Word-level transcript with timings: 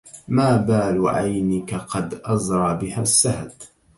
ما 0.27 0.57
بال 0.57 1.07
عينك 1.09 1.75
قد 1.75 2.21
أزرى 2.25 2.77
بها 2.77 3.01
السهد 3.01 3.51